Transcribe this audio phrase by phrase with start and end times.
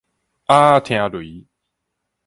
[0.47, 1.45] 鴨仔聽雷